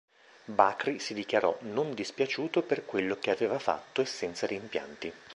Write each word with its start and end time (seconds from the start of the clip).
Bakri 0.47 0.97
si 0.97 1.13
dichiarò 1.13 1.55
"non 1.61 1.93
dispiaciuto 1.93 2.63
per 2.63 2.85
quello 2.85 3.17
che 3.19 3.29
aveva 3.29 3.59
fatto 3.59 4.01
e 4.01 4.05
senza 4.05 4.47
rimpianti". 4.47 5.13